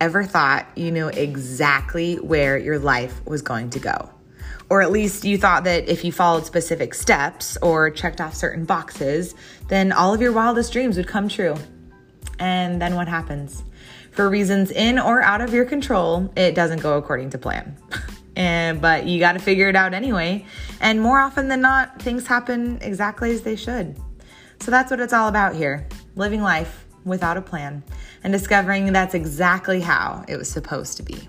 ever 0.00 0.24
thought 0.24 0.66
you 0.76 0.90
knew 0.90 1.08
exactly 1.08 2.16
where 2.16 2.58
your 2.58 2.78
life 2.78 3.24
was 3.24 3.42
going 3.42 3.70
to 3.70 3.78
go? 3.78 4.10
Or 4.68 4.82
at 4.82 4.90
least 4.90 5.24
you 5.24 5.38
thought 5.38 5.64
that 5.64 5.88
if 5.88 6.04
you 6.04 6.10
followed 6.10 6.44
specific 6.44 6.92
steps 6.92 7.56
or 7.62 7.90
checked 7.90 8.20
off 8.20 8.34
certain 8.34 8.64
boxes, 8.64 9.34
then 9.68 9.92
all 9.92 10.12
of 10.12 10.20
your 10.20 10.32
wildest 10.32 10.72
dreams 10.72 10.96
would 10.96 11.06
come 11.06 11.28
true. 11.28 11.54
And 12.38 12.82
then 12.82 12.96
what 12.96 13.08
happens? 13.08 13.62
For 14.10 14.28
reasons 14.28 14.70
in 14.70 14.98
or 14.98 15.22
out 15.22 15.40
of 15.40 15.54
your 15.54 15.64
control, 15.64 16.32
it 16.36 16.54
doesn't 16.54 16.80
go 16.80 16.96
according 16.96 17.30
to 17.30 17.38
plan. 17.38 17.76
and 18.36 18.80
but 18.80 19.06
you 19.06 19.20
got 19.20 19.32
to 19.32 19.38
figure 19.38 19.68
it 19.68 19.76
out 19.76 19.94
anyway. 19.94 20.44
And 20.80 21.00
more 21.00 21.20
often 21.20 21.48
than 21.48 21.60
not, 21.60 22.02
things 22.02 22.26
happen 22.26 22.78
exactly 22.82 23.30
as 23.30 23.42
they 23.42 23.56
should. 23.56 23.96
So 24.60 24.70
that's 24.70 24.90
what 24.90 25.00
it's 25.00 25.12
all 25.12 25.28
about 25.28 25.54
here. 25.54 25.86
Living 26.16 26.42
life 26.42 26.85
without 27.06 27.38
a 27.38 27.40
plan 27.40 27.82
and 28.22 28.32
discovering 28.32 28.92
that's 28.92 29.14
exactly 29.14 29.80
how 29.80 30.24
it 30.28 30.36
was 30.36 30.50
supposed 30.50 30.98
to 30.98 31.02
be. 31.02 31.28